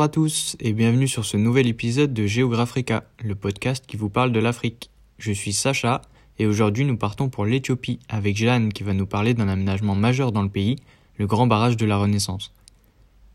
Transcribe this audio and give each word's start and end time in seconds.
Bonjour 0.00 0.08
à 0.08 0.14
tous 0.14 0.56
et 0.60 0.72
bienvenue 0.72 1.06
sur 1.06 1.26
ce 1.26 1.36
nouvel 1.36 1.66
épisode 1.66 2.14
de 2.14 2.24
Géographica, 2.24 3.04
le 3.22 3.34
podcast 3.34 3.84
qui 3.86 3.98
vous 3.98 4.08
parle 4.08 4.32
de 4.32 4.40
l'Afrique. 4.40 4.90
Je 5.18 5.30
suis 5.30 5.52
Sacha 5.52 6.00
et 6.38 6.46
aujourd'hui 6.46 6.86
nous 6.86 6.96
partons 6.96 7.28
pour 7.28 7.44
l'Éthiopie 7.44 7.98
avec 8.08 8.34
Jeanne 8.34 8.72
qui 8.72 8.82
va 8.82 8.94
nous 8.94 9.04
parler 9.04 9.34
d'un 9.34 9.46
aménagement 9.46 9.94
majeur 9.94 10.32
dans 10.32 10.40
le 10.40 10.48
pays, 10.48 10.76
le 11.18 11.26
grand 11.26 11.46
barrage 11.46 11.76
de 11.76 11.84
la 11.84 11.98
Renaissance. 11.98 12.54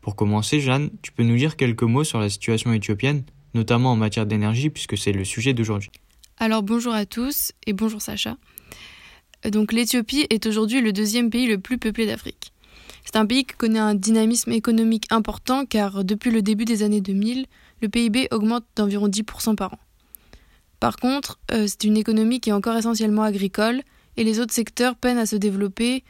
Pour 0.00 0.16
commencer, 0.16 0.58
Jeanne, 0.58 0.90
tu 1.02 1.12
peux 1.12 1.22
nous 1.22 1.36
dire 1.36 1.54
quelques 1.54 1.84
mots 1.84 2.02
sur 2.02 2.18
la 2.18 2.28
situation 2.28 2.72
éthiopienne, 2.72 3.22
notamment 3.54 3.92
en 3.92 3.96
matière 3.96 4.26
d'énergie 4.26 4.68
puisque 4.68 4.98
c'est 4.98 5.12
le 5.12 5.22
sujet 5.22 5.54
d'aujourd'hui. 5.54 5.92
Alors 6.36 6.64
bonjour 6.64 6.94
à 6.94 7.06
tous 7.06 7.52
et 7.68 7.74
bonjour 7.74 8.02
Sacha. 8.02 8.38
Donc 9.48 9.72
l'Éthiopie 9.72 10.26
est 10.30 10.46
aujourd'hui 10.46 10.80
le 10.80 10.92
deuxième 10.92 11.30
pays 11.30 11.46
le 11.46 11.58
plus 11.58 11.78
peuplé 11.78 12.06
d'Afrique. 12.06 12.52
C'est 13.06 13.16
un 13.16 13.24
pays 13.24 13.44
qui 13.44 13.54
connaît 13.54 13.78
un 13.78 13.94
dynamisme 13.94 14.50
économique 14.50 15.06
important 15.10 15.64
car 15.64 16.04
depuis 16.04 16.32
le 16.32 16.42
début 16.42 16.64
des 16.64 16.82
années 16.82 17.00
2000, 17.00 17.46
le 17.80 17.88
PIB 17.88 18.26
augmente 18.32 18.64
d'environ 18.74 19.06
10% 19.08 19.54
par 19.54 19.74
an. 19.74 19.78
Par 20.80 20.96
contre, 20.96 21.38
euh, 21.52 21.66
c'est 21.68 21.84
une 21.84 21.96
économie 21.96 22.40
qui 22.40 22.50
est 22.50 22.52
encore 22.52 22.76
essentiellement 22.76 23.22
agricole 23.22 23.82
et 24.16 24.24
les 24.24 24.40
autres 24.40 24.52
secteurs 24.52 24.96
peinent 24.96 25.18
à 25.18 25.26
se 25.26 25.36
développer, 25.36 26.02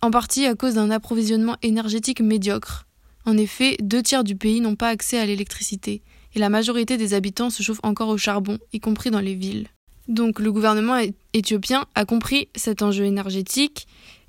en 0.00 0.10
partie 0.10 0.46
à 0.46 0.54
cause 0.54 0.74
d'un 0.74 0.90
approvisionnement 0.90 1.56
énergétique 1.62 2.22
médiocre. 2.22 2.86
En 3.26 3.36
effet, 3.36 3.76
deux 3.80 4.02
tiers 4.02 4.24
du 4.24 4.34
pays 4.34 4.62
n'ont 4.62 4.76
pas 4.76 4.88
accès 4.88 5.18
à 5.18 5.26
l'électricité 5.26 6.00
et 6.34 6.38
la 6.38 6.48
majorité 6.48 6.96
des 6.96 7.12
habitants 7.12 7.50
se 7.50 7.62
chauffent 7.62 7.80
encore 7.82 8.08
au 8.08 8.16
charbon, 8.16 8.58
y 8.72 8.80
compris 8.80 9.10
dans 9.10 9.20
les 9.20 9.34
villes. 9.34 9.68
Donc 10.08 10.40
le 10.40 10.50
gouvernement 10.50 10.96
éthiopien 11.34 11.84
a 11.94 12.06
compris 12.06 12.48
cet 12.54 12.80
enjeu 12.80 13.04
énergétique 13.04 13.86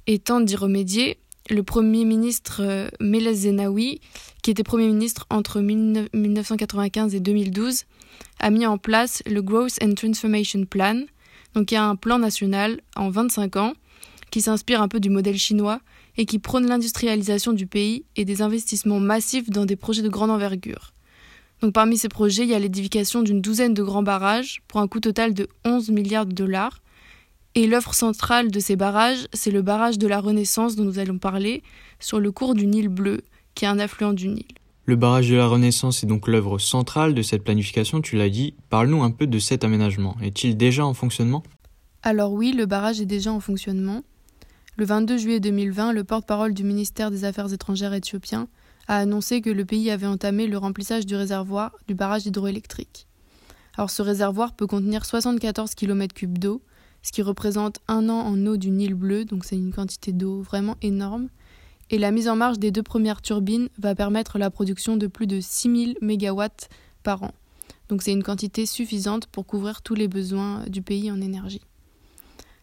et 0.08 0.20
tente 0.20 0.46
d'y 0.46 0.58
remédier 0.58 1.18
le 1.50 1.64
Premier 1.64 2.06
ministre 2.06 2.62
euh, 2.62 2.90
Meles 3.00 3.34
Zenawi, 3.34 4.00
qui 4.42 4.52
était 4.52 4.64
Premier 4.64 4.88
ministre 4.88 5.26
entre 5.30 5.60
1995 5.62 7.16
et 7.16 7.20
2012, 7.20 7.86
a 8.40 8.50
mis 8.50 8.66
en 8.66 8.78
place 8.78 9.24
le 9.26 9.42
Growth 9.42 9.78
and 9.84 9.94
Transformation 9.94 10.66
Plan, 10.66 11.02
donc 11.54 11.72
il 11.72 11.76
y 11.76 11.78
a 11.78 11.84
un 11.84 11.96
plan 11.96 12.20
national 12.20 12.82
en 12.96 13.10
25 13.10 13.56
ans 13.58 13.74
qui 14.30 14.42
s'inspire 14.42 14.82
un 14.82 14.88
peu 14.88 15.00
du 15.00 15.10
modèle 15.10 15.38
chinois 15.38 15.82
et 16.18 16.26
qui 16.26 16.40
prône 16.40 16.68
l'industrialisation 16.68 17.54
du 17.54 17.68
pays 17.68 18.06
et 18.16 18.26
des 18.26 18.42
investissements 18.42 19.00
massifs 19.00 19.50
dans 19.50 19.66
des 19.66 19.76
projets 19.76 20.02
de 20.02 20.10
grande 20.10 20.32
envergure. 20.32 20.94
Donc 21.62 21.74
parmi 21.74 21.98
ces 21.98 22.10
projets, 22.10 22.44
il 22.44 22.50
y 22.50 22.56
a 22.56 22.60
l'édification 22.60 23.22
d'une 23.22 23.42
douzaine 23.42 23.74
de 23.74 23.84
grands 23.84 24.04
barrages 24.04 24.62
pour 24.68 24.80
un 24.80 24.88
coût 24.88 25.00
total 25.00 25.34
de 25.34 25.48
11 25.64 25.90
milliards 25.90 26.26
de 26.26 26.34
dollars 26.34 26.82
et 27.56 27.68
l'œuvre 27.68 27.94
centrale 27.94 28.52
de 28.52 28.60
ces 28.60 28.76
barrages, 28.76 29.28
c'est 29.34 29.52
le 29.52 29.62
barrage 29.62 29.98
de 29.98 30.08
la 30.08 30.20
Renaissance 30.20 30.76
dont 30.76 30.84
nous 30.84 31.00
allons 31.00 31.18
parler, 31.18 31.64
sur 32.00 32.20
le 32.20 32.32
cours 32.32 32.56
du 32.56 32.68
Nil 32.68 32.88
bleu, 32.88 33.22
qui 33.56 33.66
est 33.66 33.68
un 33.68 33.80
affluent 33.80 34.14
du 34.14 34.30
Nil. 34.30 34.46
Le 34.86 34.96
barrage 34.96 35.30
de 35.30 35.36
la 35.36 35.48
Renaissance 35.48 36.04
est 36.04 36.08
donc 36.08 36.28
l'œuvre 36.28 36.58
centrale 36.58 37.14
de 37.14 37.22
cette 37.22 37.44
planification, 37.44 38.02
tu 38.02 38.18
l'as 38.18 38.30
dit. 38.30 38.56
Parle-nous 38.70 39.04
un 39.04 39.12
peu 39.12 39.28
de 39.28 39.40
cet 39.40 39.64
aménagement. 39.64 40.18
Est-il 40.22 40.58
déjà 40.58 40.86
en 40.86 40.94
fonctionnement? 40.94 41.44
Alors 42.04 42.34
oui, 42.34 42.52
le 42.54 42.66
barrage 42.66 43.00
est 43.00 43.06
déjà 43.06 43.32
en 43.32 43.40
fonctionnement. 43.40 44.04
Le 44.78 44.86
22 44.86 45.18
juillet 45.18 45.40
2020, 45.40 45.94
le 45.94 46.04
porte-parole 46.04 46.54
du 46.54 46.64
ministère 46.64 47.12
des 47.12 47.26
Affaires 47.26 47.54
étrangères 47.54 47.94
éthiopien 47.94 48.48
a 48.88 48.98
annoncé 48.98 49.42
que 49.42 49.50
le 49.50 49.66
pays 49.66 49.92
avait 49.92 50.08
entamé 50.08 50.48
le 50.48 50.58
remplissage 50.58 51.06
du 51.06 51.16
réservoir 51.16 51.76
du 51.88 51.94
barrage 51.94 52.26
hydroélectrique. 52.26 53.06
Alors 53.78 53.90
ce 53.90 54.02
réservoir 54.02 54.54
peut 54.54 54.68
contenir 54.68 55.06
74 55.06 55.72
km3 55.72 56.34
d'eau 56.34 56.62
ce 57.02 57.12
qui 57.12 57.22
représente 57.22 57.80
un 57.88 58.10
an 58.10 58.20
en 58.20 58.46
eau 58.46 58.58
du 58.58 58.70
Nil 58.70 58.94
bleu, 58.94 59.26
donc 59.26 59.46
c'est 59.46 59.56
une 59.56 59.74
quantité 59.74 60.12
d'eau 60.12 60.42
vraiment 60.42 60.78
énorme. 60.82 61.30
Et 61.90 61.98
la 61.98 62.12
mise 62.12 62.30
en 62.30 62.36
marche 62.36 62.60
des 62.60 62.72
deux 62.72 62.84
premières 62.84 63.22
turbines 63.22 63.70
va 63.78 63.96
permettre 63.96 64.38
la 64.38 64.50
production 64.50 64.98
de 64.98 65.08
plus 65.08 65.28
de 65.28 65.42
6000 65.42 65.98
MW 66.02 66.44
par 67.04 67.24
an. 67.24 67.32
Donc 67.90 68.02
c'est 68.02 68.14
une 68.14 68.24
quantité 68.24 68.66
suffisante 68.66 69.28
pour 69.28 69.46
couvrir 69.46 69.82
tous 69.82 69.96
les 69.96 70.08
besoins 70.08 70.64
du 70.68 70.82
pays 70.82 71.12
en 71.12 71.20
énergie. 71.20 71.62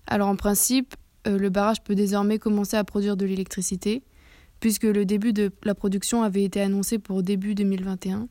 Alors 0.07 0.29
en 0.29 0.37
principe, 0.37 0.95
euh, 1.27 1.39
le 1.39 1.51
barrage 1.51 1.83
peut 1.83 1.95
désormais 1.95 2.39
commencer 2.39 2.77
à 2.77 2.85
produire 2.85 3.17
de 3.17 3.27
l'électricité, 3.27 4.03
puisque 4.61 4.85
le 4.85 5.05
début 5.05 5.35
de 5.35 5.53
la 5.65 5.75
production 5.75 6.23
avait 6.23 6.45
été 6.45 6.61
annoncé 6.61 6.99
pour 6.99 7.23
début 7.23 7.55
2021. 7.55 8.29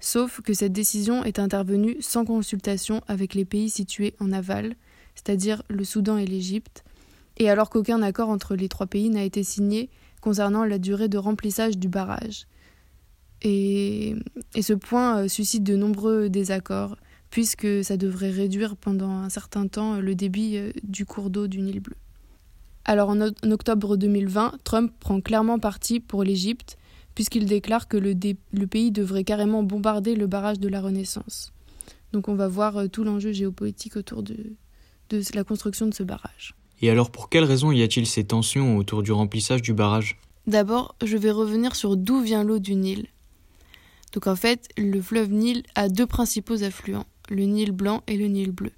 Sauf 0.00 0.40
que 0.40 0.52
cette 0.52 0.72
décision 0.72 1.24
est 1.24 1.38
intervenue 1.38 1.96
sans 2.00 2.24
consultation 2.24 3.02
avec 3.06 3.34
les 3.34 3.44
pays 3.44 3.70
situés 3.70 4.14
en 4.20 4.32
aval, 4.32 4.74
c'est-à-dire 5.18 5.62
le 5.68 5.82
Soudan 5.82 6.16
et 6.16 6.26
l'Égypte, 6.26 6.84
et 7.38 7.50
alors 7.50 7.70
qu'aucun 7.70 8.02
accord 8.02 8.28
entre 8.28 8.54
les 8.54 8.68
trois 8.68 8.86
pays 8.86 9.10
n'a 9.10 9.24
été 9.24 9.42
signé 9.42 9.90
concernant 10.20 10.64
la 10.64 10.78
durée 10.78 11.08
de 11.08 11.18
remplissage 11.18 11.76
du 11.76 11.88
barrage. 11.88 12.46
Et, 13.42 14.14
ce 14.60 14.72
point 14.72 15.18
euh, 15.18 15.28
suscite 15.28 15.64
de 15.64 15.76
nombreux 15.76 16.28
désaccords, 16.28 16.96
puisque 17.30 17.84
ça 17.84 17.96
devrait 17.96 18.30
réduire 18.30 18.76
pendant 18.76 19.10
un 19.10 19.28
certain 19.28 19.66
temps 19.66 20.00
le 20.00 20.14
débit 20.14 20.56
euh, 20.56 20.70
du 20.84 21.04
cours 21.04 21.30
d'eau 21.30 21.48
du 21.48 21.60
Nil 21.60 21.80
bleu. 21.80 21.96
Alors 22.84 23.10
en, 23.10 23.20
octobre 23.50 23.96
2020, 23.96 24.58
Trump 24.64 24.92
prend 25.00 25.20
clairement 25.20 25.58
parti 25.58 26.00
pour 26.00 26.22
l'Égypte, 26.22 26.78
puisqu'il 27.14 27.46
déclare 27.46 27.88
que 27.88 27.96
le, 27.96 28.14
le, 28.52 28.66
pays 28.66 28.92
devrait 28.92 29.24
carrément 29.24 29.64
bombarder 29.64 30.14
le 30.14 30.28
barrage 30.28 30.60
de 30.60 30.68
la 30.68 30.80
Renaissance. 30.80 31.52
Donc 32.12 32.28
on 32.28 32.34
va 32.34 32.48
voir 32.48 32.76
euh, 32.76 32.86
tout 32.86 33.02
l'enjeu 33.04 33.32
géopolitique 33.32 33.96
autour 33.96 34.22
de, 34.22 34.36
de 35.10 35.22
la 35.34 35.44
construction 35.44 35.86
de 35.86 35.94
ce 35.94 36.02
barrage. 36.02 36.54
Et 36.80 36.90
alors 36.90 37.10
pour 37.10 37.28
quelles 37.28 37.44
raisons 37.44 37.72
y 37.72 37.82
a-t-il 37.82 38.06
ces 38.06 38.24
tensions 38.24 38.76
autour 38.76 39.02
du 39.02 39.12
remplissage 39.12 39.62
du 39.62 39.74
barrage? 39.74 40.18
D'abord, 40.46 40.94
je 41.04 41.16
vais 41.16 41.30
revenir 41.30 41.76
sur 41.76 41.96
d'où 41.96 42.20
vient 42.20 42.44
l'eau 42.44 42.58
du 42.58 42.74
Nil. 42.74 43.08
Donc 44.12 44.26
en 44.26 44.36
fait, 44.36 44.68
le 44.78 45.00
fleuve 45.02 45.30
Nil 45.30 45.62
a 45.74 45.88
deux 45.88 46.06
principaux 46.06 46.62
affluents, 46.62 47.06
le 47.28 47.44
Nil 47.44 47.72
blanc 47.72 48.02
et 48.06 48.16
le 48.16 48.26
Nil 48.26 48.52
bleu. 48.52 48.72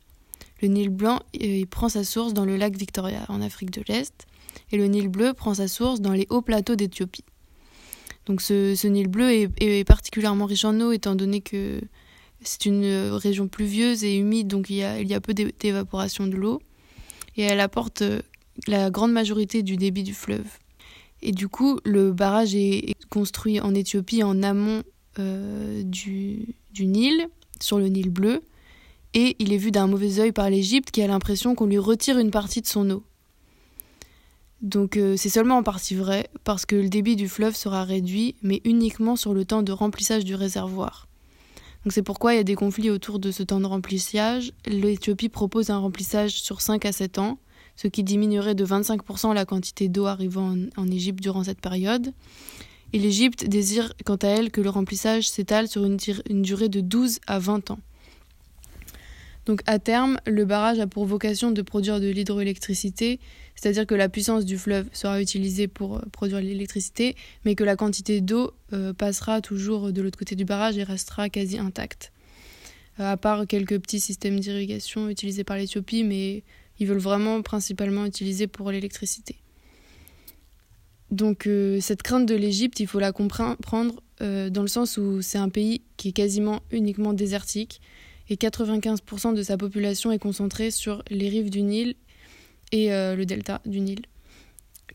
Le 0.63 0.69
Nil 0.69 0.89
blanc 0.89 1.21
il 1.33 1.67
prend 1.67 1.89
sa 1.89 2.05
source 2.05 2.35
dans 2.35 2.45
le 2.45 2.57
lac 2.57 2.77
Victoria 2.77 3.25
en 3.29 3.41
Afrique 3.41 3.71
de 3.71 3.83
l'Est 3.89 4.27
et 4.73 4.77
le 4.77 4.87
Nil 4.87 5.09
bleu 5.09 5.33
prend 5.33 5.55
sa 5.55 5.69
source 5.69 6.01
dans 6.01 6.13
les 6.13 6.27
hauts 6.31 6.43
plateaux 6.43 6.75
d'Éthiopie. 6.75 7.25
Donc 8.27 8.41
ce, 8.41 8.87
Nil 8.87 9.09
bleu 9.09 9.31
est, 9.31 9.51
est, 9.61 9.85
particulièrement 9.85 10.47
riche 10.47 10.65
en 10.65 10.79
eau 10.81 10.93
étant 10.93 11.15
donné 11.15 11.41
que 11.41 11.81
c'est 12.43 12.67
une 12.67 12.85
euh, 12.85 13.17
région 13.17 13.49
pluvieuse 13.49 14.05
et 14.05 14.17
humide, 14.17 14.49
donc 14.49 14.71
il 14.71 14.77
y 14.77 14.85
a, 14.85 15.21
peu 15.21 15.35
d'évaporation 15.35 16.27
de 16.27 16.37
l'eau. 16.37 16.61
Et 17.37 17.43
elle 17.43 17.61
apporte 17.61 18.03
euh, 18.03 18.21
la 18.67 18.91
grande 18.91 19.13
majorité 19.13 19.63
du 19.63 19.77
débit 19.77 20.03
du 20.03 20.15
fleuve. 20.15 20.47
Et 21.23 21.33
du 21.33 21.49
coup, 21.49 21.81
le 21.85 22.13
barrage 22.13 22.55
est 22.55 22.95
construit 23.11 23.61
en 23.61 23.75
Éthiopie 23.75 24.23
en 24.23 24.43
amont 24.43 24.83
euh, 25.19 25.83
du, 25.83 26.55
du, 26.73 26.87
Nil, 26.87 27.29
sur 27.61 27.79
le 27.79 27.89
Nil 27.89 28.09
bleu. 28.09 28.43
Et 29.13 29.37
il 29.39 29.53
est 29.53 29.59
vu 29.59 29.71
d'un 29.71 29.87
mauvais 29.87 30.19
œil 30.21 30.33
par 30.33 30.49
l'Égypte 30.49 30.91
qui 30.91 31.03
a 31.03 31.07
l'impression 31.07 31.55
qu'on 31.55 31.67
lui 31.67 31.79
retire 31.79 32.19
une 32.19 32.31
partie 32.31 32.63
de 32.63 32.67
son 32.67 32.89
eau. 32.91 33.03
Donc 34.63 34.99
c'est 35.17 35.31
seulement 35.31 35.57
en 35.57 35.63
partie 35.63 35.95
vrai, 35.95 36.29
parce 36.45 36.67
que 36.67 36.77
le 36.77 36.91
débit 36.91 37.17
du 37.17 37.29
fleuve 37.29 37.57
sera 37.57 37.83
réduit, 37.83 38.37
mais 38.43 38.61
uniquement 38.65 39.17
sur 39.17 39.33
le 39.33 39.47
temps 39.47 39.63
de 39.63 39.73
remplissage 39.73 40.25
du 40.25 40.35
réservoir. 40.35 41.09
C'est 41.89 42.03
pourquoi 42.03 42.35
il 42.35 42.37
y 42.37 42.41
a 42.41 42.45
des 42.45 42.55
conflits 42.55 42.91
autour 42.91 43.19
de 43.19 43.31
ce 43.31 43.43
temps 43.43 43.61
de 43.61 43.67
remplissage. 43.67 44.53
L'Éthiopie 44.67 45.31
propose 45.31 45.71
un 45.71 45.79
remplissage 45.79 46.43
sur 46.43 46.61
5 46.61 46.85
à 46.85 46.93
7 46.93 47.19
ans, 47.19 47.39
ce 47.75 47.89
qui 47.89 48.05
diminuerait 48.05 48.55
de 48.55 48.67
25% 48.67 49.33
la 49.33 49.47
quantité 49.47 49.89
d'eau 49.89 50.05
arrivant 50.05 50.55
en, 50.77 50.91
Égypte 50.91 51.23
durant 51.23 51.45
cette 51.45 51.61
période. 51.61 52.13
Et 52.93 52.99
l'Égypte 52.99 53.47
désire 53.47 53.95
quant 54.05 54.17
à 54.17 54.29
elle 54.29 54.51
que 54.51 54.61
le 54.61 54.69
remplissage 54.69 55.31
s'étale 55.31 55.69
sur 55.69 55.85
une, 55.85 55.97
une 56.29 56.43
durée 56.43 56.69
de 56.69 56.81
12 56.81 57.21
à 57.27 57.39
20 57.39 57.71
ans. 57.71 57.79
Donc 59.51 59.63
à 59.67 59.81
terme, 59.81 60.21
le 60.29 60.45
barrage 60.45 60.79
a 60.79 60.87
pour 60.87 61.07
vocation 61.07 61.51
de 61.51 61.61
produire 61.61 61.99
de 61.99 62.09
l'hydroélectricité, 62.09 63.19
c'est-à-dire 63.57 63.85
que 63.85 63.97
la 63.97 64.09
puissance 64.09 64.45
du 64.45 64.57
fleuve 64.57 64.89
sera 64.93 65.21
utilisée 65.21 65.67
pour 65.67 65.97
euh, 65.97 66.03
produire 66.13 66.41
l'électricité, 66.41 67.17
mais 67.45 67.57
que 67.57 67.65
la 67.65 67.75
quantité 67.75 68.21
d'eau 68.21 68.53
euh, 68.73 68.93
passera 68.93 69.41
toujours 69.41 69.91
de 69.91 70.03
l'autre 70.03 70.17
côté 70.17 70.37
du 70.37 70.45
barrage 70.45 70.79
et 70.79 70.85
restera 70.85 71.29
quasi 71.29 71.59
intacte. 71.59 72.13
Euh, 73.01 73.11
à 73.11 73.17
part 73.17 73.49
quelques 73.49 73.81
petits 73.81 73.99
systèmes 73.99 74.39
d'irrigation 74.39 75.09
utilisés 75.09 75.43
par 75.43 75.57
l'Éthiopie, 75.57 76.05
mais 76.05 76.45
ils 76.79 76.87
veulent 76.87 76.99
vraiment 76.99 77.43
principalement 77.43 78.07
utiliser 78.07 78.47
pour 78.47 78.71
l'électricité. 78.71 79.35
Donc 81.11 81.49
cette 81.81 82.05
crainte 82.05 82.27
de 82.27 82.37
l'Égypte, 82.37 82.79
il 82.79 82.87
faut 82.87 83.01
la 83.01 83.11
comprendre 83.11 84.01
dans 84.21 84.63
le 84.63 84.69
sens 84.69 84.97
où 84.97 85.23
c'est 85.23 85.39
un 85.39 85.49
pays 85.49 85.83
qui 85.97 86.11
est 86.11 86.13
quasiment 86.13 86.61
uniquement 86.71 87.15
désertique 87.15 87.81
et 88.31 88.37
95% 88.37 89.35
de 89.35 89.43
sa 89.43 89.59
population 89.59 90.13
est 90.13 90.19
concentrée 90.19 90.71
sur 90.71 91.03
les 91.11 91.29
rives 91.29 91.51
du 91.51 91.63
Nil 91.63 91.97
et 92.73 92.93
euh, 92.93 93.17
le 93.17 93.27
delta 93.27 93.61
du 93.67 93.81
Nil. 93.81 94.03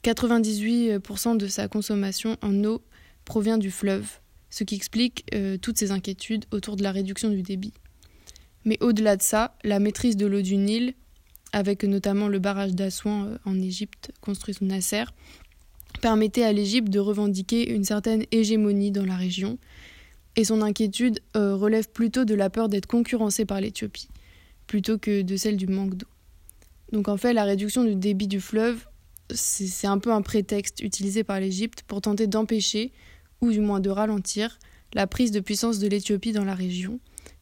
98% 0.03 1.37
de 1.37 1.47
sa 1.47 1.67
consommation 1.67 2.37
en 2.41 2.63
eau 2.63 2.81
provient 3.25 3.57
du 3.57 3.71
fleuve, 3.71 4.07
ce 4.49 4.63
qui 4.63 4.75
explique 4.75 5.25
euh, 5.33 5.57
toutes 5.57 5.77
ces 5.77 5.91
inquiétudes 5.91 6.45
autour 6.51 6.77
de 6.77 6.83
la 6.83 6.91
réduction 6.91 7.29
du 7.29 7.41
débit. 7.41 7.73
Mais 8.63 8.77
au-delà 8.81 9.17
de 9.17 9.21
ça, 9.21 9.55
la 9.63 9.79
maîtrise 9.79 10.15
de 10.15 10.25
l'eau 10.25 10.41
du 10.41 10.55
Nil, 10.55 10.93
avec 11.51 11.83
notamment 11.83 12.29
le 12.29 12.39
barrage 12.39 12.73
d'Assouan 12.73 13.25
euh, 13.25 13.37
en 13.45 13.59
Égypte 13.61 14.11
construit 14.21 14.53
sous 14.53 14.65
Nasser, 14.65 15.03
permettait 16.01 16.43
à 16.43 16.53
l'Égypte 16.53 16.89
de 16.89 16.99
revendiquer 16.99 17.69
une 17.69 17.83
certaine 17.83 18.23
hégémonie 18.31 18.91
dans 18.91 19.05
la 19.05 19.17
région 19.17 19.57
Et 20.35 20.43
son 20.43 20.61
inquiétude 20.61 21.19
euh, 21.35 21.55
relève 21.55 21.89
plutôt 21.89 22.25
de 22.25 22.35
la 22.35 22.49
peur 22.49 22.69
d'être 22.69 22.87
concurrencé 22.87 23.45
par 23.45 23.61
l'Éthiopie, 23.61 24.09
plutôt 24.67 24.97
que 24.97 25.21
de 25.21 25.37
celle 25.37 25.57
du 25.57 25.67
manque 25.67 25.95
d'eau. 25.95 26.07
Donc 26.91 27.07
en 27.07 27.17
fait, 27.17 27.33
la 27.33 27.43
réduction 27.43 27.83
du 27.83 27.95
débit 27.95 28.27
du 28.27 28.41
fleuve, 28.41 28.85
c'est 29.33 29.87
un 29.87 29.97
peu 29.97 30.11
un 30.11 30.21
prétexte 30.21 30.81
utilisé 30.81 31.23
par 31.23 31.39
l'Égypte 31.39 31.83
pour 31.87 32.01
tenter 32.01 32.27
d'empêcher, 32.27 32.91
ou 33.41 33.51
du 33.51 33.59
moins 33.59 33.79
de 33.79 33.89
ralentir, 33.89 34.59
la 34.93 35.07
prise 35.07 35.31
de 35.31 35.39
puissance 35.39 35.79
de 35.79 35.87
l'Éthiopie 35.87 36.31
dans 36.31 36.45
la 36.45 36.55
région, 36.55 36.99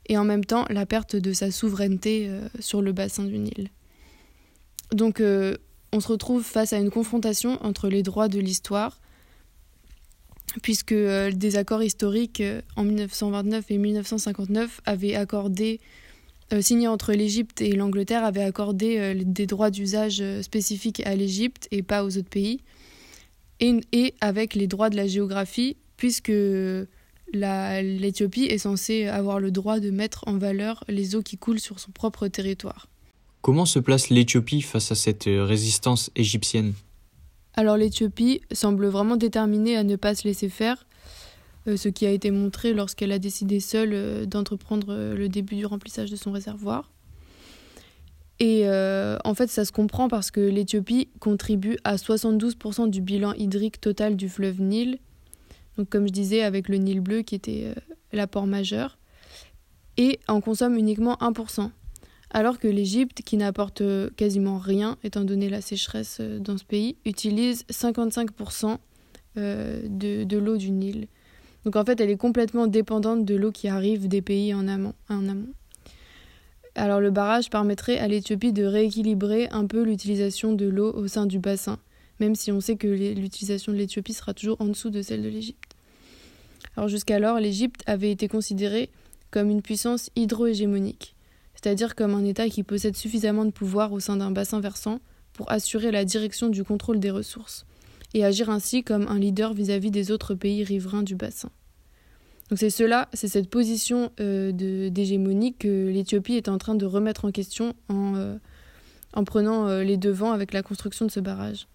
et 0.08 0.18
en 0.18 0.24
même 0.24 0.46
temps 0.46 0.66
la 0.70 0.86
perte 0.86 1.16
de 1.16 1.34
sa 1.34 1.52
souveraineté 1.52 2.28
euh, 2.28 2.48
sur 2.60 2.82
le 2.82 2.92
bassin 2.92 3.26
du 3.26 3.38
Nil. 3.38 3.70
Donc 4.92 5.20
euh, 5.20 5.56
on 5.92 6.00
se 6.00 6.08
retrouve 6.08 6.44
face 6.44 6.74
à 6.74 6.78
une 6.78 6.90
confrontation 6.90 7.64
entre 7.64 7.90
les 7.90 8.04
droits 8.04 8.28
de 8.28 8.40
l'histoire, 8.40 9.00
puisque 10.62 10.92
euh, 10.92 11.32
des 11.32 11.56
accords 11.56 11.84
historiques 11.84 12.44
en 12.76 12.84
1929 12.84 13.66
et 13.70 13.78
1959 13.78 14.82
avaient 14.86 15.16
accordé, 15.16 15.80
signés 16.60 16.88
entre 16.88 17.14
l'Égypte 17.14 17.62
et 17.62 17.72
l'Angleterre, 17.72 18.24
avaient 18.24 18.44
accordé 18.44 19.16
des 19.26 19.48
droits 19.48 19.72
d'usage 19.72 20.22
spécifiques 20.42 21.02
à 21.04 21.16
l'Égypte 21.16 21.68
et 21.72 21.82
pas 21.82 22.04
aux 22.04 22.16
autres 22.18 22.30
pays, 22.30 22.60
et, 23.60 24.14
avec 24.22 24.56
les 24.56 24.68
droits 24.68 24.90
de 24.90 24.96
la 24.96 25.08
géographie, 25.08 25.78
puisque 25.98 26.32
l'Éthiopie 27.34 28.44
est 28.44 28.58
censée 28.58 29.08
avoir 29.08 29.40
le 29.40 29.52
droit 29.52 29.80
de 29.80 29.90
mettre 29.90 30.24
en 30.28 30.38
valeur 30.38 30.84
les 30.88 31.16
eaux 31.16 31.24
qui 31.24 31.38
coulent 31.38 31.60
sur 31.60 31.80
son 31.80 31.92
propre 31.92 32.28
territoire. 32.28 32.88
Comment 33.42 33.66
se 33.66 33.80
place 33.80 34.10
l'Éthiopie 34.10 34.62
face 34.62 34.92
à 34.92 34.96
cette 34.96 35.28
euh, 35.28 35.44
résistance 35.44 36.12
égyptienne? 36.16 36.74
Alors 37.56 37.78
l'Éthiopie 37.78 38.42
semble 38.52 38.88
vraiment 38.88 39.16
déterminée 39.16 39.78
à 39.78 39.84
ne 39.84 39.96
pas 39.96 40.16
se 40.16 40.28
laisser 40.28 40.50
faire, 40.50 40.86
euh, 41.68 41.78
ce 41.78 41.90
qui 41.90 42.06
a 42.06 42.12
été 42.12 42.32
montré 42.32 42.74
lorsqu'elle 42.74 43.12
a 43.12 43.20
décidé 43.20 43.60
seule 43.60 43.92
euh, 43.94 44.26
d'entreprendre 44.26 45.14
le 45.16 45.30
début 45.30 45.56
du 45.56 45.66
remplissage 45.66 46.10
de 46.10 46.16
son 46.16 46.32
réservoir. 46.32 46.92
Et 48.40 48.68
en 48.68 49.36
fait, 49.36 49.48
ça 49.48 49.64
se 49.64 49.72
comprend 49.72 50.10
parce 50.10 50.30
que 50.30 50.42
l'Éthiopie 50.42 51.08
contribue 51.22 51.78
à 51.86 51.96
72% 51.96 52.90
du 52.90 53.00
bilan 53.00 53.32
hydrique 53.34 53.80
total 53.80 54.18
du 54.18 54.28
fleuve 54.28 54.60
Nil 54.60 55.00
donc 55.78 55.90
comme 55.90 56.08
je 56.08 56.14
disais 56.14 56.44
avec 56.44 56.70
le 56.70 56.78
Nil 56.78 57.00
bleu 57.00 57.22
qui 57.22 57.36
était 57.36 57.64
euh, 57.66 57.96
l'apport 58.12 58.48
majeur, 58.48 58.98
et 59.98 60.20
en 60.28 60.42
consomme 60.42 60.78
uniquement 60.78 61.16
1%. 61.16 61.70
Alors 62.34 62.60
que 62.60 62.68
l'Égypte, 62.68 63.22
qui 63.24 63.38
n'apporte 63.38 63.82
euh, 63.82 64.10
quasiment 64.18 64.58
rien, 64.58 64.98
étant 65.04 65.24
donné 65.24 65.50
la 65.50 65.62
sécheresse 65.62 66.18
euh, 66.20 66.40
dans 66.40 66.58
ce 66.58 66.64
pays, 66.64 66.98
utilise 67.06 67.66
55% 67.72 68.78
de, 69.36 70.24
de 70.26 70.38
l'eau 70.38 70.58
du 70.58 70.70
Nil. 70.70 71.08
Donc 71.66 71.76
en 71.76 71.84
fait, 71.84 72.00
elle 72.00 72.12
est 72.12 72.18
complètement 72.18 72.68
dépendante 72.68 73.26
de 73.26 73.34
l'eau 73.34 73.52
qui 73.52 73.68
arrive 73.68 74.08
des 74.08 74.22
pays 74.22 74.54
en 74.54 74.68
amont. 74.68 74.94
En 75.10 75.28
amont. 75.28 75.54
Alors 76.76 77.00
le 77.00 77.10
barrage 77.10 77.50
permettrait 77.50 77.98
à 77.98 78.08
l'Éthiopie 78.08 78.54
de 78.54 78.64
rééquilibrer 78.64 79.48
un 79.50 79.66
peu 79.66 79.82
l'utilisation 79.82 80.54
de 80.54 80.68
l'eau 80.68 80.94
au 80.94 81.08
sein 81.08 81.26
du 81.26 81.40
bassin 81.40 81.80
même 82.20 82.36
si 82.36 82.52
on 82.52 82.62
sait 82.62 82.76
que 82.76 82.88
l'utilisation 82.88 83.72
de 83.72 83.78
l'Éthiopie 83.78 84.14
sera 84.14 84.34
toujours 84.34 84.60
en 84.62 84.66
dessous 84.66 84.90
de 84.90 85.02
celle 85.02 85.24
de 85.24 85.30
l'Égypte. 85.30 85.76
Alors 86.76 86.90
jusqu'alors, 86.90 87.40
l'Égypte 87.40 87.82
avait 87.86 88.12
été 88.12 88.28
considérée 88.28 88.90
comme 89.32 89.50
une 89.50 89.62
puissance 89.62 90.10
hydro-hégémonique, 90.16 91.16
c'est-à-dire 91.64 91.96
comme 91.96 92.14
un 92.14 92.26
État 92.26 92.50
qui 92.50 92.62
possède 92.62 92.98
suffisamment 92.98 93.46
de 93.46 93.52
pouvoir 93.52 93.94
au 93.94 94.02
sein 94.02 94.18
d'un 94.18 94.32
bassin 94.32 94.60
versant 94.60 95.00
pour 95.32 95.50
assurer 95.50 95.92
la 95.92 96.04
direction 96.04 96.50
du 96.50 96.64
contrôle 96.66 97.00
des 97.00 97.10
ressources, 97.10 97.66
et 98.14 98.26
agir 98.26 98.50
ainsi 98.50 98.84
comme 98.84 99.08
un 99.08 99.18
leader 99.18 99.54
vis-à-vis 99.54 99.90
des 99.90 100.12
autres 100.12 100.36
pays 100.36 100.64
riverains 100.66 101.04
du 101.04 101.16
bassin. 101.16 101.50
Donc 102.50 102.60
c'est 102.60 102.70
cela, 102.70 103.08
c'est 103.14 103.30
cette 103.30 103.50
position 103.50 104.12
euh, 104.20 104.52
d'hégémonie 104.52 105.56
que 105.56 105.88
l'Éthiopie 105.88 106.36
est 106.36 106.50
en 106.50 106.58
train 106.58 106.76
de 106.76 106.86
remettre 106.86 107.24
en 107.24 107.32
question 107.32 107.74
en, 107.88 108.16
euh, 108.16 108.36
en 109.14 109.24
prenant 109.24 109.68
euh, 109.70 109.84
les 109.84 109.96
devants 109.96 110.34
avec 110.34 110.52
la 110.52 110.64
construction 110.64 111.06
de 111.06 111.12
ce 111.12 111.22
barrage. 111.22 111.68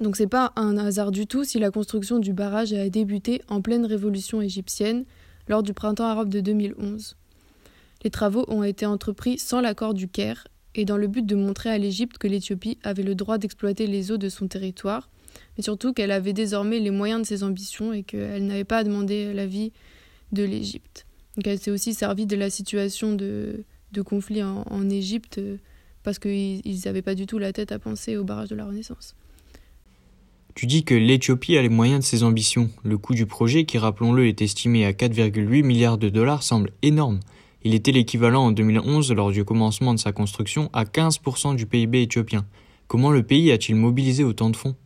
Donc 0.00 0.16
c'est 0.16 0.26
pas 0.26 0.52
un 0.56 0.76
hasard 0.76 1.12
du 1.12 1.28
tout 1.28 1.44
si 1.44 1.60
la 1.60 1.70
construction 1.70 2.18
du 2.18 2.32
barrage 2.32 2.72
a 2.72 2.88
débuté 2.88 3.40
en 3.48 3.62
pleine 3.62 3.86
révolution 3.86 4.42
égyptienne 4.42 5.04
lors 5.46 5.62
du 5.62 5.74
printemps 5.74 6.06
arabe 6.06 6.28
de 6.28 6.40
2011. 6.40 7.16
Les 8.02 8.10
travaux 8.10 8.44
ont 8.48 8.62
été 8.62 8.86
entrepris 8.86 9.38
sans 9.38 9.60
l'accord 9.60 9.94
du 9.94 10.08
Caire 10.08 10.46
et 10.74 10.84
dans 10.84 10.96
le 10.96 11.06
but 11.06 11.26
de 11.26 11.34
montrer 11.34 11.70
à 11.70 11.78
l'Égypte 11.78 12.18
que 12.18 12.28
l'Éthiopie 12.28 12.78
avait 12.82 13.02
le 13.02 13.14
droit 13.14 13.38
d'exploiter 13.38 13.86
les 13.86 14.12
eaux 14.12 14.16
de 14.16 14.28
son 14.28 14.48
territoire, 14.48 15.10
mais 15.56 15.62
surtout 15.62 15.92
qu'elle 15.92 16.12
avait 16.12 16.32
désormais 16.32 16.78
les 16.78 16.90
moyens 16.90 17.22
de 17.22 17.26
ses 17.26 17.42
ambitions 17.42 17.92
et 17.92 18.02
qu'elle 18.02 18.46
n'avait 18.46 18.64
pas 18.64 18.78
à 18.78 18.84
demander 18.84 19.32
l'avis 19.32 19.72
de 20.32 20.44
l'Égypte. 20.44 21.06
Donc 21.36 21.46
elle 21.46 21.58
s'est 21.58 21.70
aussi 21.70 21.94
servie 21.94 22.26
de 22.26 22.36
la 22.36 22.50
situation 22.50 23.14
de, 23.14 23.64
conflit 24.04 24.42
en, 24.42 24.64
en 24.70 24.88
Égypte 24.88 25.38
euh, 25.38 25.56
parce 26.02 26.18
qu'ils 26.18 26.80
n'avaient 26.84 27.02
pas 27.02 27.14
du 27.14 27.26
tout 27.26 27.38
la 27.38 27.52
tête 27.52 27.72
à 27.72 27.78
penser 27.78 28.16
au 28.16 28.24
barrage 28.24 28.48
de 28.48 28.56
la 28.56 28.64
Renaissance. 28.64 29.14
Tu 30.54 30.66
dis 30.66 30.84
que 30.84 30.94
l'Éthiopie 30.94 31.56
a 31.56 31.62
les 31.62 31.68
moyens 31.68 32.00
de 32.00 32.04
ses 32.04 32.22
ambitions. 32.22 32.70
Le 32.82 32.98
coût 32.98 33.14
du 33.14 33.26
projet, 33.26 33.64
qui 33.64 33.78
rappelons-le 33.78 34.26
est 34.26 34.42
estimé 34.42 34.84
à 34.84 34.92
4,8 34.92 35.62
milliards 35.62 35.98
de 35.98 36.08
dollars, 36.08 36.42
semble 36.42 36.70
énorme. 36.82 37.20
Il 37.62 37.74
était 37.74 37.92
l'équivalent 37.92 38.46
en 38.46 38.52
2011, 38.52 39.12
lors 39.12 39.32
du 39.32 39.44
commencement 39.44 39.94
de 39.94 39.98
sa 39.98 40.12
construction, 40.12 40.70
à 40.72 40.84
15% 40.84 41.56
du 41.56 41.66
PIB 41.66 42.02
éthiopien. 42.02 42.46
Comment 42.88 43.10
le 43.10 43.22
pays 43.22 43.52
a-t-il 43.52 43.76
mobilisé 43.76 44.24
autant 44.24 44.50
de 44.50 44.56
fonds? 44.56 44.76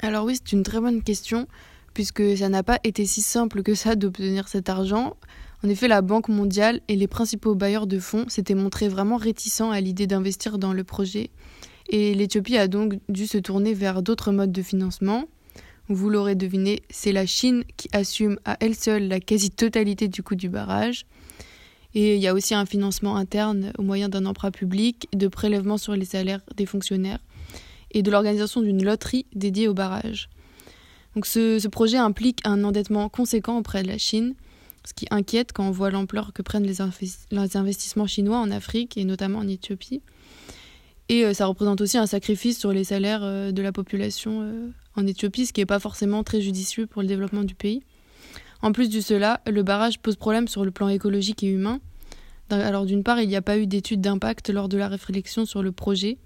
Alors 0.00 0.24
oui, 0.24 0.36
c'est 0.36 0.52
une 0.52 0.62
très 0.62 0.80
bonne 0.80 1.02
question, 1.02 1.46
puisque 1.94 2.36
ça 2.36 2.48
n'a 2.48 2.62
pas 2.62 2.78
été 2.84 3.06
si 3.06 3.22
simple 3.22 3.62
que 3.62 3.74
ça 3.74 3.96
d'obtenir 3.96 4.48
cet 4.48 4.68
argent. 4.68 5.16
En 5.64 5.68
effet, 5.68 5.88
la 5.88 6.02
Banque 6.02 6.28
mondiale 6.28 6.80
et 6.88 6.96
les 6.96 7.06
principaux 7.06 7.54
bailleurs 7.54 7.86
de 7.86 7.98
fonds 7.98 8.28
s'étaient 8.28 8.54
montrés 8.54 8.88
vraiment 8.88 9.16
réticents 9.16 9.70
à 9.70 9.80
l'idée 9.80 10.06
d'investir 10.06 10.58
dans 10.58 10.72
le 10.72 10.84
projet 10.84 11.30
et 11.92 12.14
l'Éthiopie 12.14 12.56
a 12.56 12.68
donc 12.68 12.94
dû 13.08 13.26
se 13.26 13.38
tourner 13.38 13.74
vers 13.74 14.02
d'autres 14.02 14.32
modes 14.32 14.50
de 14.50 14.62
financement. 14.62 15.26
Vous 15.88 16.08
l'aurez 16.08 16.34
deviné, 16.34 16.82
c'est 16.90 17.12
la 17.12 17.26
Chine 17.26 17.64
qui 17.76 17.88
assume 17.92 18.38
à 18.44 18.56
elle 18.60 18.74
seule 18.74 19.08
la 19.08 19.20
quasi-totalité 19.20 20.08
du 20.08 20.22
coût 20.22 20.34
du 20.34 20.48
barrage. 20.48 21.04
Et 21.94 22.16
il 22.16 22.22
y 22.22 22.28
a 22.28 22.34
aussi 22.34 22.54
un 22.54 22.66
financement 22.66 23.16
interne 23.16 23.72
au 23.78 23.82
moyen 23.82 24.08
d'un 24.08 24.26
emprunt 24.26 24.50
public, 24.50 25.08
de 25.12 25.28
prélèvements 25.28 25.78
sur 25.78 25.94
les 25.94 26.04
salaires 26.04 26.40
des 26.56 26.66
fonctionnaires 26.66 27.20
et 27.90 28.02
de 28.02 28.10
l'organisation 28.10 28.62
d'une 28.62 28.82
loterie 28.82 29.26
dédiée 29.34 29.68
au 29.68 29.74
barrage. 29.74 30.30
Donc 31.14 31.26
ce, 31.26 31.66
projet 31.68 31.98
implique 31.98 32.40
un 32.44 32.64
endettement 32.64 33.08
conséquent 33.08 33.58
auprès 33.58 33.82
de 33.82 33.88
la 33.88 33.98
Chine, 33.98 34.34
ce 34.84 34.94
qui 34.94 35.06
inquiète 35.10 35.52
quand 35.52 35.68
on 35.68 35.70
voit 35.70 35.90
l'ampleur 35.90 36.32
que 36.32 36.42
prennent 36.42 36.66
les, 36.66 36.78
les 37.30 37.56
investissements 37.56 38.06
chinois 38.06 38.38
en 38.38 38.50
Afrique 38.50 38.96
et 38.96 39.04
notamment 39.04 39.40
en 39.40 39.48
Éthiopie. 39.48 40.00
Et 41.08 41.24
euh, 41.24 41.34
ça 41.34 41.46
représente 41.46 41.80
aussi 41.80 41.98
un 41.98 42.06
sacrifice 42.06 42.58
sur 42.58 42.72
les 42.72 42.84
salaires 42.84 43.22
euh, 43.22 43.52
de 43.52 43.60
la 43.60 43.72
population 43.72 44.40
euh, 44.42 44.70
en 44.96 45.06
Éthiopie, 45.06 45.46
ce 45.46 45.52
qui 45.52 45.60
n'est 45.60 45.66
pas 45.66 45.78
forcément 45.78 46.24
très 46.24 46.40
judicieux 46.40 46.86
pour 46.86 47.02
le 47.02 47.08
développement 47.08 47.44
du 47.44 47.54
pays. 47.54 47.82
En 48.62 48.72
plus 48.72 48.88
de 48.88 49.00
cela, 49.00 49.40
le 49.46 49.62
barrage 49.62 49.98
pose 49.98 50.16
problème 50.16 50.48
sur 50.48 50.64
le 50.64 50.70
plan 50.70 50.88
écologique 50.88 51.42
et 51.42 51.48
humain. 51.48 51.80
Alors 52.50 52.86
d'une 52.86 53.02
part, 53.02 53.20
il 53.20 53.28
n'y 53.28 53.36
a 53.36 53.42
pas 53.42 53.58
eu 53.58 53.66
d'études 53.66 54.00
d'impact 54.00 54.50
lors 54.50 54.68
de 54.68 54.76
la 54.76 54.88
réflexion 54.88 55.46
sur 55.46 55.62
le 55.62 55.72
projet. 55.72 56.18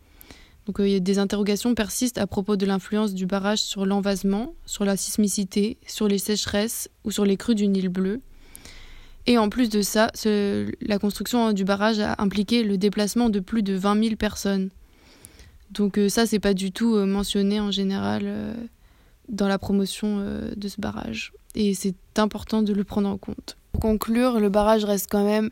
Donc 0.66 0.80
des 0.80 1.18
interrogations 1.18 1.74
persistent 1.74 2.18
à 2.18 2.26
propos 2.26 2.56
de 2.56 2.66
l'influence 2.66 3.14
du 3.14 3.26
barrage 3.26 3.62
sur 3.62 3.86
l'envasement, 3.86 4.54
sur 4.66 4.84
la 4.84 4.96
sismicité, 4.96 5.78
sur 5.86 6.08
les 6.08 6.18
sécheresses 6.18 6.90
ou 7.04 7.12
sur 7.12 7.24
les 7.24 7.36
crues 7.36 7.54
du 7.54 7.68
Nil 7.68 7.88
bleu. 7.88 8.20
Et 9.26 9.38
en 9.38 9.48
plus 9.48 9.68
de 9.68 9.82
ça, 9.82 10.10
la 10.24 10.98
construction 10.98 11.52
du 11.52 11.64
barrage 11.64 12.00
a 12.00 12.16
impliqué 12.18 12.62
le 12.64 12.78
déplacement 12.78 13.28
de 13.30 13.40
plus 13.40 13.62
de 13.62 13.74
20 13.74 14.02
000 14.02 14.16
personnes. 14.16 14.70
Donc 15.70 15.98
euh, 15.98 16.08
ça, 16.08 16.26
c'est 16.26 16.38
pas 16.38 16.54
du 16.54 16.70
tout 16.70 16.94
euh, 16.94 17.06
mentionné 17.06 17.58
en 17.58 17.70
général 17.72 18.22
euh, 18.24 18.54
dans 19.28 19.48
la 19.48 19.58
promotion 19.58 20.24
de 20.56 20.68
ce 20.68 20.80
barrage. 20.80 21.32
Et 21.56 21.74
c'est 21.74 21.96
important 22.16 22.62
de 22.62 22.72
le 22.72 22.84
prendre 22.84 23.08
en 23.08 23.18
compte. 23.18 23.56
Pour 23.72 23.80
conclure, 23.80 24.38
le 24.38 24.48
barrage 24.48 24.84
reste 24.84 25.08
quand 25.10 25.24
même 25.24 25.50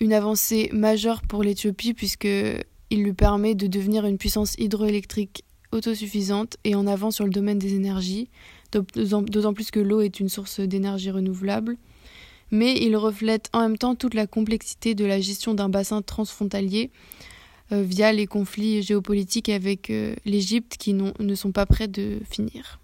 une 0.00 0.12
avancée 0.12 0.70
majeure 0.72 1.22
pour 1.22 1.42
l'Éthiopie 1.42 1.94
puisqu'il 1.94 3.02
lui 3.02 3.12
permet 3.12 3.54
de 3.56 3.66
devenir 3.66 4.06
une 4.06 4.18
puissance 4.18 4.54
hydroélectrique 4.58 5.44
autosuffisante 5.72 6.56
et 6.64 6.76
en 6.76 6.86
avant 6.86 7.10
sur 7.10 7.24
le 7.24 7.30
domaine 7.30 7.58
des 7.58 7.74
énergies, 7.74 8.30
d'autant 8.72 9.52
plus 9.52 9.70
que 9.70 9.80
l'eau 9.80 10.00
est 10.00 10.20
une 10.20 10.28
source 10.28 10.60
d'énergie 10.60 11.10
renouvelable 11.10 11.76
mais 12.50 12.76
il 12.80 12.96
reflète 12.96 13.48
en 13.52 13.60
même 13.60 13.78
temps 13.78 13.94
toute 13.94 14.14
la 14.14 14.26
complexité 14.26 14.94
de 14.94 15.04
la 15.04 15.20
gestion 15.20 15.54
d'un 15.54 15.68
bassin 15.68 16.02
transfrontalier 16.02 16.90
euh, 17.72 17.82
via 17.82 18.12
les 18.12 18.26
conflits 18.26 18.82
géopolitiques 18.82 19.48
avec 19.48 19.90
euh, 19.90 20.14
l'Égypte 20.24 20.76
qui 20.78 20.94
ne 20.94 21.34
sont 21.34 21.52
pas 21.52 21.66
prêts 21.66 21.88
de 21.88 22.20
finir. 22.28 22.80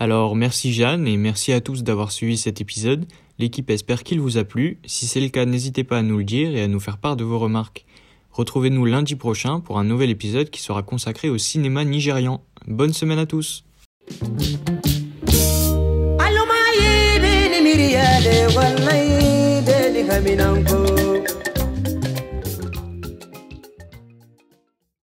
Alors 0.00 0.34
merci 0.34 0.72
Jeanne 0.72 1.06
et 1.06 1.18
merci 1.18 1.52
à 1.52 1.60
tous 1.60 1.82
d'avoir 1.82 2.10
suivi 2.10 2.38
cet 2.38 2.62
épisode. 2.62 3.04
L'équipe 3.38 3.68
espère 3.68 4.02
qu'il 4.02 4.18
vous 4.18 4.38
a 4.38 4.44
plu. 4.44 4.78
Si 4.86 5.06
c'est 5.06 5.20
le 5.20 5.28
cas, 5.28 5.44
n'hésitez 5.44 5.84
pas 5.84 5.98
à 5.98 6.02
nous 6.02 6.16
le 6.16 6.24
dire 6.24 6.56
et 6.56 6.62
à 6.62 6.68
nous 6.68 6.80
faire 6.80 6.96
part 6.96 7.16
de 7.16 7.24
vos 7.24 7.38
remarques. 7.38 7.84
Retrouvez-nous 8.32 8.86
lundi 8.86 9.14
prochain 9.14 9.60
pour 9.60 9.78
un 9.78 9.84
nouvel 9.84 10.08
épisode 10.08 10.48
qui 10.48 10.62
sera 10.62 10.82
consacré 10.82 11.28
au 11.28 11.36
cinéma 11.36 11.84
nigérian. 11.84 12.40
Bonne 12.66 12.94
semaine 12.94 13.18
à 13.18 13.26
tous. 13.26 13.62